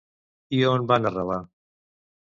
[0.59, 1.39] I on van arrelar?